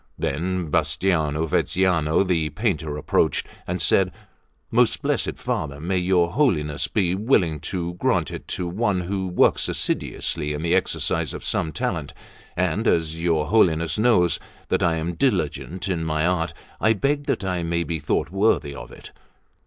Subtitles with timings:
[0.17, 4.11] Then Bastiano Veneziano the painter approached, and said:
[4.71, 9.69] "Most blessed Father, may your Holiness be willing to grant it to one who works
[9.69, 12.15] assiduously in the exercise of some talent;
[12.57, 17.43] and as your Holiness knows that I am diligent in my art, I beg that
[17.43, 19.11] I may be thought worthy of it."